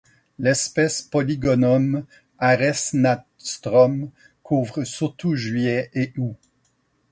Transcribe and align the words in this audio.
L’espèce 0.39 1.03
Polygonum 1.03 2.05
arenastrum 2.39 4.09
couvre 4.41 4.83
surtout 4.83 5.35
juillet 5.35 5.91
et 5.93 6.11
août. 6.17 6.35